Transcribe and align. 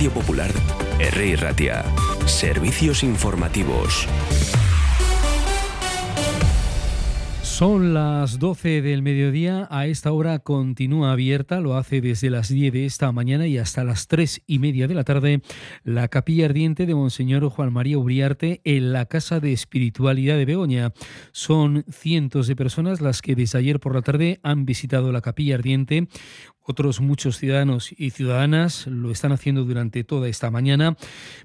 Radio 0.00 0.14
Popular, 0.14 0.50
R. 0.98 1.36
Ratia. 1.36 1.84
Servicios 2.24 3.02
informativos. 3.02 4.08
Son 7.42 7.92
las 7.92 8.38
12 8.38 8.80
del 8.80 9.02
mediodía. 9.02 9.68
A 9.70 9.86
esta 9.86 10.12
hora 10.12 10.38
continúa 10.38 11.12
abierta, 11.12 11.60
lo 11.60 11.76
hace 11.76 12.00
desde 12.00 12.30
las 12.30 12.48
10 12.48 12.72
de 12.72 12.86
esta 12.86 13.12
mañana 13.12 13.46
y 13.46 13.58
hasta 13.58 13.84
las 13.84 14.08
3 14.08 14.40
y 14.46 14.58
media 14.58 14.88
de 14.88 14.94
la 14.94 15.04
tarde, 15.04 15.42
la 15.84 16.08
capilla 16.08 16.46
ardiente 16.46 16.86
de 16.86 16.94
Monseñor 16.94 17.46
Juan 17.50 17.70
María 17.70 17.98
Uriarte 17.98 18.62
en 18.64 18.94
la 18.94 19.04
Casa 19.04 19.38
de 19.38 19.52
Espiritualidad 19.52 20.38
de 20.38 20.46
Begoña. 20.46 20.94
Son 21.32 21.84
cientos 21.90 22.46
de 22.46 22.56
personas 22.56 23.02
las 23.02 23.20
que 23.20 23.34
desde 23.34 23.58
ayer 23.58 23.78
por 23.78 23.94
la 23.94 24.00
tarde 24.00 24.40
han 24.42 24.64
visitado 24.64 25.12
la 25.12 25.20
capilla 25.20 25.56
ardiente, 25.56 26.08
otros 26.70 27.00
muchos 27.00 27.36
ciudadanos 27.38 27.92
y 27.96 28.10
ciudadanas 28.10 28.86
lo 28.86 29.10
están 29.10 29.32
haciendo 29.32 29.64
durante 29.64 30.04
toda 30.04 30.28
esta 30.28 30.50
mañana. 30.50 30.96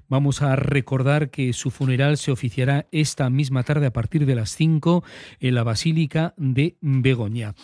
Vamos 0.08 0.40
a 0.40 0.56
recordar 0.56 1.30
que 1.30 1.52
su 1.52 1.70
funeral 1.70 2.16
se 2.16 2.30
oficiará 2.30 2.86
esta 2.92 3.28
misma 3.28 3.62
tarde 3.64 3.86
a 3.86 3.92
partir 3.92 4.24
de 4.24 4.34
las 4.34 4.50
5 4.56 5.04
en 5.40 5.54
la 5.54 5.64
Basílica 5.64 6.34
de 6.36 6.76
Begoña. 6.80 7.54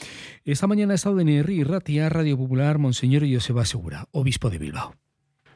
Esta 0.44 0.66
mañana 0.66 0.92
ha 0.92 0.96
estado 0.96 1.20
en 1.20 1.28
y 1.28 1.64
Ratia, 1.64 2.08
Radio 2.08 2.36
Popular, 2.36 2.78
Monseñor 2.78 3.22
Joseba 3.32 3.64
Segura, 3.64 4.08
obispo 4.10 4.50
de 4.50 4.58
Bilbao. 4.58 4.94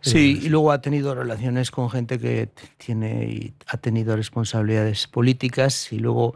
Sí, 0.01 0.41
y 0.43 0.49
luego 0.49 0.71
ha 0.71 0.81
tenido 0.81 1.15
relaciones 1.15 1.73
con 1.73 1.91
gente 1.91 2.21
que 2.21 2.49
tiene 2.77 3.25
y 3.25 3.55
ha 3.67 3.77
tenido 3.79 4.15
responsabilidades 4.15 5.09
políticas 5.09 5.93
y 5.93 5.99
luego 5.99 6.35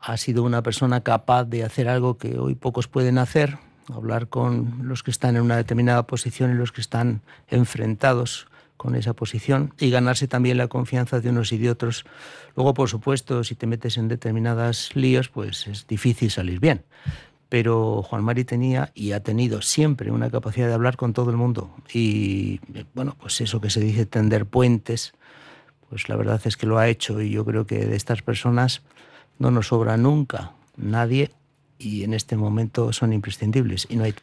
ha 0.00 0.16
sido 0.16 0.42
una 0.42 0.62
persona 0.62 1.02
capaz 1.02 1.44
de 1.44 1.62
hacer 1.62 1.88
algo 1.88 2.18
que 2.18 2.38
hoy 2.38 2.54
pocos 2.56 2.88
pueden 2.88 3.18
hacer, 3.18 3.58
hablar 3.94 4.28
con 4.28 4.80
los 4.82 5.02
que 5.02 5.10
están 5.10 5.36
en 5.36 5.42
una 5.42 5.56
determinada 5.56 6.06
posición 6.06 6.50
y 6.50 6.54
los 6.54 6.72
que 6.72 6.80
están 6.80 7.22
enfrentados 7.48 8.46
con 8.76 8.94
esa 8.94 9.12
posición 9.12 9.74
y 9.78 9.90
ganarse 9.90 10.26
también 10.26 10.56
la 10.56 10.68
confianza 10.68 11.20
de 11.20 11.28
unos 11.28 11.52
y 11.52 11.58
de 11.58 11.70
otros. 11.70 12.06
Luego, 12.56 12.72
por 12.72 12.88
supuesto, 12.88 13.44
si 13.44 13.54
te 13.54 13.66
metes 13.66 13.98
en 13.98 14.08
determinadas 14.08 14.96
líos, 14.96 15.28
pues 15.28 15.66
es 15.66 15.86
difícil 15.86 16.30
salir 16.30 16.60
bien. 16.60 16.82
Pero 17.50 18.02
Juan 18.02 18.24
Mari 18.24 18.44
tenía 18.44 18.90
y 18.94 19.12
ha 19.12 19.22
tenido 19.22 19.60
siempre 19.60 20.10
una 20.10 20.30
capacidad 20.30 20.66
de 20.66 20.72
hablar 20.72 20.96
con 20.96 21.12
todo 21.12 21.30
el 21.30 21.36
mundo. 21.36 21.74
Y 21.92 22.60
bueno, 22.94 23.16
pues 23.20 23.40
eso 23.42 23.60
que 23.60 23.68
se 23.68 23.80
dice 23.80 24.06
tender 24.06 24.46
puentes, 24.46 25.12
pues 25.90 26.08
la 26.08 26.16
verdad 26.16 26.40
es 26.44 26.56
que 26.56 26.66
lo 26.66 26.78
ha 26.78 26.88
hecho 26.88 27.20
y 27.20 27.30
yo 27.30 27.44
creo 27.44 27.66
que 27.66 27.84
de 27.84 27.96
estas 27.96 28.22
personas 28.22 28.82
no 29.38 29.50
nos 29.50 29.68
sobra 29.68 29.96
nunca 29.98 30.52
nadie 30.76 31.32
y 31.80 32.04
en 32.04 32.14
este 32.14 32.36
momento 32.36 32.92
son 32.92 33.12
imprescindibles 33.12 33.86
y 33.90 33.96
no 33.96 34.04
hay 34.04 34.14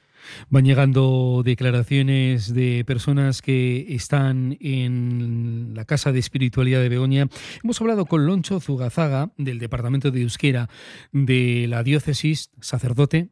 Van 0.49 0.65
llegando 0.65 1.41
declaraciones 1.43 2.53
de 2.53 2.83
personas 2.85 3.41
que 3.41 3.85
están 3.89 4.57
en 4.59 5.71
la 5.73 5.85
Casa 5.85 6.11
de 6.11 6.19
Espiritualidad 6.19 6.81
de 6.81 6.89
Begoña. 6.89 7.27
Hemos 7.63 7.79
hablado 7.81 8.05
con 8.05 8.25
Loncho 8.25 8.59
Zugazaga, 8.59 9.31
del 9.37 9.59
Departamento 9.59 10.11
de 10.11 10.21
Euskera 10.21 10.69
de 11.11 11.67
la 11.69 11.83
Diócesis, 11.83 12.51
sacerdote. 12.59 13.29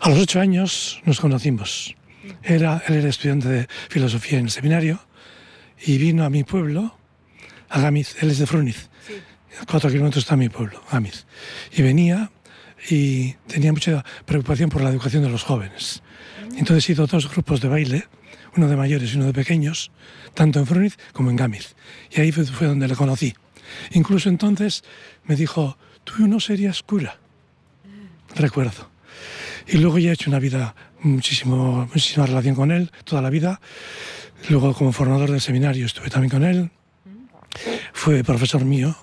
A 0.00 0.08
los 0.08 0.18
ocho 0.18 0.40
años 0.40 1.00
nos 1.04 1.20
conocimos. 1.20 1.96
Era, 2.42 2.82
él 2.86 2.96
era 2.96 3.08
estudiante 3.08 3.48
de 3.48 3.68
filosofía 3.88 4.38
en 4.38 4.46
el 4.46 4.50
seminario 4.50 5.00
y 5.84 5.98
vino 5.98 6.24
a 6.24 6.30
mi 6.30 6.44
pueblo, 6.44 6.96
a 7.68 7.80
Gamiz. 7.80 8.22
Él 8.22 8.30
es 8.30 8.38
de 8.38 8.46
Fruniz. 8.46 8.90
Cuatro 9.68 9.90
kilómetros 9.90 10.24
está 10.24 10.36
mi 10.36 10.48
pueblo, 10.48 10.82
Gamiz. 10.92 11.26
Y 11.72 11.82
venía 11.82 12.30
y 12.88 13.32
tenía 13.46 13.72
mucha 13.72 14.04
preocupación 14.24 14.70
por 14.70 14.82
la 14.82 14.90
educación 14.90 15.22
de 15.22 15.28
los 15.28 15.42
jóvenes. 15.42 16.02
Entonces 16.56 16.88
hizo 16.90 17.06
dos 17.06 17.30
grupos 17.30 17.60
de 17.60 17.68
baile, 17.68 18.08
uno 18.56 18.68
de 18.68 18.76
mayores 18.76 19.12
y 19.12 19.16
uno 19.16 19.26
de 19.26 19.32
pequeños, 19.32 19.90
tanto 20.34 20.58
en 20.58 20.66
Fruniz 20.66 20.96
como 21.12 21.30
en 21.30 21.36
Gámez. 21.36 21.74
Y 22.10 22.20
ahí 22.20 22.32
fue 22.32 22.66
donde 22.66 22.88
le 22.88 22.96
conocí. 22.96 23.34
Incluso 23.92 24.28
entonces 24.28 24.82
me 25.24 25.36
dijo, 25.36 25.76
tú 26.04 26.26
no 26.26 26.40
serías 26.40 26.82
cura. 26.82 27.18
Recuerdo. 28.34 28.90
Y 29.66 29.78
luego 29.78 29.98
ya 29.98 30.10
he 30.10 30.14
hecho 30.14 30.30
una 30.30 30.38
vida, 30.38 30.74
muchísimo, 31.02 31.86
muchísima 31.86 32.26
relación 32.26 32.54
con 32.54 32.70
él, 32.70 32.90
toda 33.04 33.22
la 33.22 33.30
vida. 33.30 33.60
Luego 34.48 34.74
como 34.74 34.92
formador 34.92 35.30
del 35.30 35.40
seminario 35.40 35.86
estuve 35.86 36.10
también 36.10 36.30
con 36.30 36.44
él. 36.44 36.70
Fue 37.92 38.24
profesor 38.24 38.64
mío, 38.64 38.96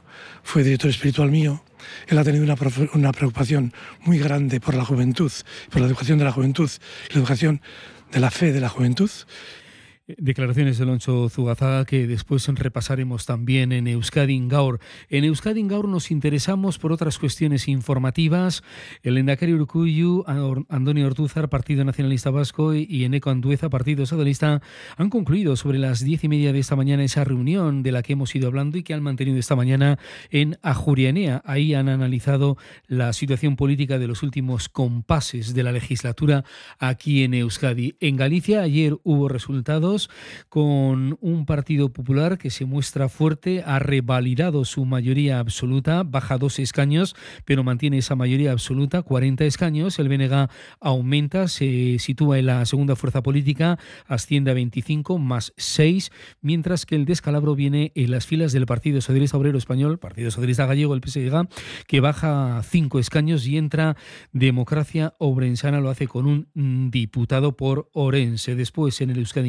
fue 0.44 0.64
director 0.64 0.90
espiritual 0.90 1.32
mío 1.32 1.64
él 2.08 2.18
ha 2.18 2.24
tenido 2.24 2.44
una, 2.44 2.56
una 2.94 3.12
preocupación 3.12 3.74
muy 4.02 4.20
grande 4.20 4.60
por 4.60 4.76
la 4.76 4.86
juventud, 4.86 5.32
por 5.70 5.82
la 5.82 5.88
educación 5.88 6.18
de 6.18 6.26
la 6.26 6.32
juventud, 6.32 6.70
la 7.10 7.18
educación 7.18 7.62
de 8.12 8.20
la 8.20 8.32
fe 8.32 8.52
de 8.52 8.62
la 8.62 8.70
juventud. 8.70 9.10
Declaraciones 10.08 10.78
de 10.78 10.86
Alonso 10.86 11.28
Zugazaga 11.28 11.84
que 11.84 12.08
después 12.08 12.48
repasaremos 12.48 13.26
también 13.26 13.74
en 13.74 13.88
Euskadi 13.88 14.42
Gaur. 14.48 14.80
En 15.10 15.26
Euskadi 15.26 15.68
Gaur 15.68 15.90
nos 15.90 16.12
interesamos 16.12 16.80
por 16.80 16.94
otras 16.94 17.20
cuestiones 17.20 17.68
informativas. 17.68 18.64
El 19.04 19.18
Endacari 19.18 19.52
Urcuyu, 19.52 20.24
Antonio 20.70 21.08
Ortúzar, 21.08 21.50
Partido 21.50 21.84
Nacionalista 21.84 22.30
Vasco 22.30 22.74
y 22.74 23.04
Eneco 23.04 23.32
Andueza, 23.32 23.70
Partido 23.70 24.06
Socialista, 24.06 24.62
han 24.96 25.10
concluido 25.10 25.58
sobre 25.58 25.78
las 25.78 26.00
diez 26.00 26.24
y 26.24 26.30
media 26.30 26.54
de 26.54 26.60
esta 26.60 26.78
mañana 26.78 27.04
esa 27.04 27.26
reunión 27.26 27.84
de 27.84 27.92
la 27.92 28.02
que 28.02 28.14
hemos 28.14 28.34
ido 28.34 28.48
hablando 28.48 28.78
y 28.78 28.84
que 28.84 28.94
han 28.94 29.04
mantenido 29.04 29.38
esta 29.38 29.58
mañana 29.58 30.00
en 30.30 30.58
Ajurianea. 30.62 31.42
Ahí 31.44 31.74
han 31.74 31.90
analizado 31.90 32.56
la 32.88 33.12
situación 33.12 33.58
política 33.58 34.00
de 34.00 34.08
los 34.08 34.24
últimos 34.24 34.70
compases 34.70 35.54
de 35.54 35.64
la 35.64 35.74
legislatura 35.74 36.46
aquí 36.80 37.24
en 37.24 37.34
Euskadi. 37.34 37.98
En 38.00 38.16
Galicia 38.16 38.62
ayer 38.62 38.96
hubo 39.04 39.28
resultados 39.28 39.97
con 40.50 41.18
un 41.22 41.46
Partido 41.46 41.92
Popular 41.92 42.38
que 42.38 42.50
se 42.50 42.66
muestra 42.66 43.10
fuerte, 43.10 43.64
ha 43.66 43.80
revalidado 43.80 44.66
su 44.66 44.86
mayoría 44.86 45.40
absoluta, 45.40 46.04
baja 46.04 46.38
dos 46.38 46.60
escaños, 46.60 47.16
pero 47.46 47.64
mantiene 47.64 47.98
esa 47.98 48.16
mayoría 48.16 48.52
absoluta, 48.52 49.02
40 49.02 49.46
escaños. 49.46 49.98
El 50.00 50.10
BNG 50.10 50.50
aumenta, 50.80 51.48
se 51.48 51.98
sitúa 52.00 52.38
en 52.40 52.46
la 52.46 52.66
segunda 52.66 52.96
fuerza 52.96 53.24
política, 53.24 53.80
asciende 54.06 54.52
a 54.52 54.54
25 54.54 55.18
más 55.18 55.54
6, 55.58 56.12
mientras 56.42 56.86
que 56.86 56.96
el 56.96 57.06
descalabro 57.06 57.56
viene 57.56 57.92
en 57.96 58.12
las 58.12 58.26
filas 58.26 58.52
del 58.52 58.66
Partido 58.66 59.02
Socialista 59.02 59.38
Obrero 59.38 59.58
Español, 59.58 59.98
Partido 59.98 60.30
Socialista 60.30 60.66
Gallego, 60.66 60.94
el 60.94 61.02
PSG, 61.02 61.48
que 61.88 62.00
baja 62.00 62.62
5 62.64 63.00
escaños 63.00 63.48
y 63.48 63.58
entra 63.58 63.98
Democracia 64.32 65.16
Obrensana, 65.18 65.80
lo 65.80 65.90
hace 65.90 66.08
con 66.08 66.28
un 66.28 66.92
diputado 66.92 67.58
por 67.58 67.90
Orense. 67.94 68.56
Después 68.56 69.02
en 69.02 69.10
el 69.10 69.18
Euskadi 69.18 69.48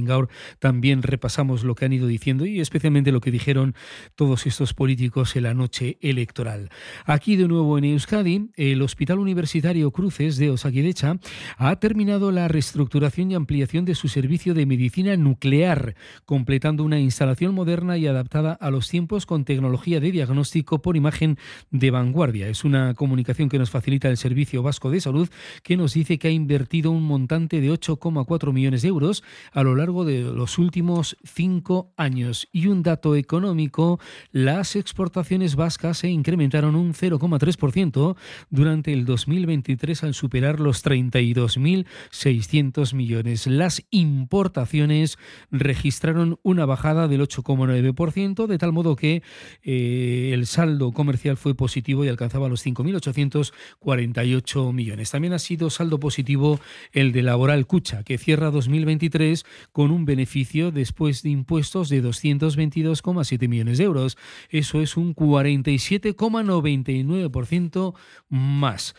también 0.58 1.02
repasamos 1.02 1.64
lo 1.64 1.74
que 1.74 1.84
han 1.84 1.92
ido 1.92 2.06
diciendo 2.06 2.46
y 2.46 2.60
especialmente 2.60 3.12
lo 3.12 3.20
que 3.20 3.30
dijeron 3.30 3.74
todos 4.14 4.46
estos 4.46 4.74
políticos 4.74 5.36
en 5.36 5.44
la 5.44 5.54
noche 5.54 5.98
electoral. 6.00 6.70
Aquí 7.04 7.36
de 7.36 7.48
nuevo 7.48 7.78
en 7.78 7.84
Euskadi, 7.84 8.50
el 8.56 8.82
Hospital 8.82 9.18
Universitario 9.18 9.90
Cruces 9.90 10.36
de 10.36 10.50
Osakidecha 10.50 11.18
ha 11.56 11.76
terminado 11.76 12.32
la 12.32 12.48
reestructuración 12.48 13.30
y 13.30 13.34
ampliación 13.34 13.84
de 13.84 13.94
su 13.94 14.08
servicio 14.08 14.54
de 14.54 14.66
medicina 14.66 15.16
nuclear, 15.16 15.94
completando 16.24 16.84
una 16.84 16.98
instalación 16.98 17.54
moderna 17.54 17.96
y 17.98 18.06
adaptada 18.06 18.52
a 18.52 18.70
los 18.70 18.88
tiempos 18.88 19.26
con 19.26 19.44
tecnología 19.44 20.00
de 20.00 20.12
diagnóstico 20.12 20.82
por 20.82 20.96
imagen 20.96 21.38
de 21.70 21.90
vanguardia. 21.90 22.48
Es 22.48 22.64
una 22.64 22.94
comunicación 22.94 23.48
que 23.48 23.58
nos 23.58 23.70
facilita 23.70 24.08
el 24.08 24.16
Servicio 24.16 24.62
Vasco 24.62 24.90
de 24.90 25.00
Salud, 25.00 25.28
que 25.62 25.76
nos 25.76 25.94
dice 25.94 26.18
que 26.18 26.28
ha 26.28 26.30
invertido 26.30 26.90
un 26.90 27.04
montante 27.04 27.60
de 27.60 27.70
8,4 27.70 28.52
millones 28.52 28.82
de 28.82 28.88
euros 28.88 29.22
a 29.52 29.62
lo 29.62 29.74
largo 29.74 30.04
de 30.04 30.22
los 30.34 30.58
últimos 30.58 31.16
cinco 31.24 31.92
años. 31.96 32.48
Y 32.52 32.66
un 32.66 32.82
dato 32.82 33.16
económico, 33.16 33.98
las 34.32 34.76
exportaciones 34.76 35.56
vascas 35.56 35.96
se 35.98 36.08
incrementaron 36.08 36.74
un 36.74 36.94
0,3% 36.94 38.16
durante 38.50 38.92
el 38.92 39.04
2023 39.04 40.04
al 40.04 40.14
superar 40.14 40.60
los 40.60 40.84
32.600 40.84 42.94
millones. 42.94 43.46
Las 43.46 43.84
importaciones 43.90 45.18
registraron 45.50 46.38
una 46.42 46.66
bajada 46.66 47.08
del 47.08 47.22
8,9%, 47.22 48.46
de 48.46 48.58
tal 48.58 48.72
modo 48.72 48.94
que 48.96 49.22
eh, 49.62 50.30
el 50.32 50.46
saldo 50.46 50.92
comercial 50.92 51.36
fue 51.36 51.54
positivo 51.54 52.04
y 52.04 52.08
alcanzaba 52.08 52.48
los 52.48 52.64
5.848 52.64 54.72
millones. 54.72 55.10
También 55.10 55.32
ha 55.32 55.38
sido 55.38 55.70
saldo 55.70 55.98
positivo 56.00 56.60
el 56.92 57.12
de 57.12 57.22
Laboral 57.22 57.66
Cucha, 57.66 58.02
que 58.02 58.18
cierra 58.18 58.50
2023 58.50 59.46
con 59.72 59.90
un 59.90 60.04
beneficio 60.04 60.17
beneficio 60.18 60.72
después 60.72 61.22
de 61.22 61.30
impuestos 61.30 61.88
de 61.88 62.02
222,7 62.02 63.48
millones 63.48 63.78
de 63.78 63.84
euros. 63.84 64.18
Eso 64.50 64.82
es 64.82 64.96
un 64.96 65.14
47,99% 65.14 67.94
más. 68.28 68.96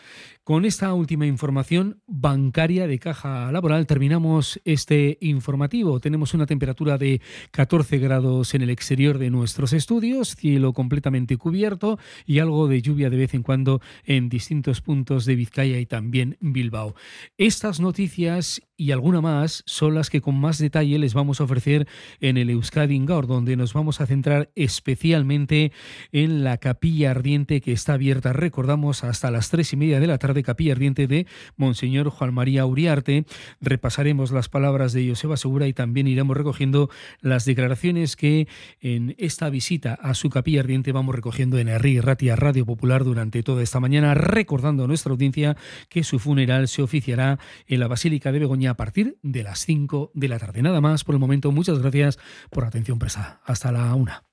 Con 0.50 0.64
esta 0.64 0.92
última 0.94 1.26
información 1.26 2.02
bancaria 2.08 2.88
de 2.88 2.98
caja 2.98 3.52
laboral 3.52 3.86
terminamos 3.86 4.60
este 4.64 5.16
informativo. 5.20 6.00
Tenemos 6.00 6.34
una 6.34 6.46
temperatura 6.46 6.98
de 6.98 7.20
14 7.52 7.98
grados 7.98 8.52
en 8.54 8.62
el 8.62 8.70
exterior 8.70 9.18
de 9.18 9.30
nuestros 9.30 9.72
estudios, 9.72 10.34
cielo 10.34 10.72
completamente 10.72 11.36
cubierto 11.36 12.00
y 12.26 12.40
algo 12.40 12.66
de 12.66 12.82
lluvia 12.82 13.10
de 13.10 13.16
vez 13.16 13.34
en 13.34 13.44
cuando 13.44 13.80
en 14.02 14.28
distintos 14.28 14.80
puntos 14.80 15.24
de 15.24 15.36
Vizcaya 15.36 15.78
y 15.78 15.86
también 15.86 16.36
Bilbao. 16.40 16.96
Estas 17.38 17.78
noticias 17.78 18.60
y 18.80 18.92
alguna 18.92 19.20
más 19.20 19.62
son 19.66 19.94
las 19.94 20.08
que 20.08 20.22
con 20.22 20.40
más 20.40 20.56
detalle 20.56 20.98
les 20.98 21.12
vamos 21.12 21.40
a 21.40 21.44
ofrecer 21.44 21.86
en 22.18 22.38
el 22.38 22.48
Euskadi 22.48 22.94
Ingaur, 22.94 23.26
donde 23.26 23.54
nos 23.54 23.74
vamos 23.74 24.00
a 24.00 24.06
centrar 24.06 24.50
especialmente 24.54 25.70
en 26.12 26.44
la 26.44 26.56
capilla 26.56 27.10
ardiente 27.10 27.60
que 27.60 27.72
está 27.72 27.92
abierta, 27.92 28.32
recordamos, 28.32 29.04
hasta 29.04 29.30
las 29.30 29.50
tres 29.50 29.74
y 29.74 29.76
media 29.76 30.00
de 30.00 30.06
la 30.06 30.16
tarde, 30.16 30.39
capilla 30.42 30.72
ardiente 30.72 31.06
de 31.06 31.26
Monseñor 31.56 32.10
Juan 32.10 32.34
María 32.34 32.66
Uriarte. 32.66 33.24
Repasaremos 33.60 34.30
las 34.30 34.48
palabras 34.48 34.92
de 34.92 35.08
Joseba 35.08 35.36
Segura 35.36 35.66
y 35.66 35.72
también 35.72 36.06
iremos 36.06 36.36
recogiendo 36.36 36.90
las 37.20 37.44
declaraciones 37.44 38.16
que 38.16 38.48
en 38.80 39.14
esta 39.18 39.50
visita 39.50 39.94
a 39.94 40.14
su 40.14 40.30
capilla 40.30 40.60
ardiente 40.60 40.92
vamos 40.92 41.14
recogiendo 41.14 41.58
en 41.58 41.68
Herri 41.68 42.00
Ratia 42.00 42.36
Radio 42.36 42.66
Popular 42.66 43.04
durante 43.04 43.42
toda 43.42 43.62
esta 43.62 43.80
mañana, 43.80 44.14
recordando 44.14 44.84
a 44.84 44.86
nuestra 44.86 45.12
audiencia 45.12 45.56
que 45.88 46.04
su 46.04 46.18
funeral 46.18 46.68
se 46.68 46.82
oficiará 46.82 47.38
en 47.66 47.80
la 47.80 47.88
Basílica 47.88 48.32
de 48.32 48.38
Begoña 48.38 48.70
a 48.70 48.76
partir 48.76 49.18
de 49.22 49.42
las 49.42 49.60
5 49.60 50.12
de 50.14 50.28
la 50.28 50.38
tarde. 50.38 50.62
Nada 50.62 50.80
más 50.80 51.04
por 51.04 51.14
el 51.14 51.20
momento. 51.20 51.52
Muchas 51.52 51.78
gracias 51.78 52.18
por 52.50 52.64
la 52.64 52.68
atención 52.68 52.98
prestada. 52.98 53.40
Hasta 53.44 53.72
la 53.72 53.94
una. 53.94 54.29